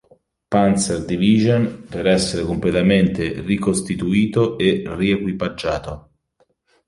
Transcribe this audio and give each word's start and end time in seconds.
Panzer-Division 0.49 1.85
per 1.87 2.07
essere 2.07 2.43
completamente 2.43 3.41
ricostituito 3.41 4.57
e 4.57 4.81
riequipaggiato. 4.83 6.09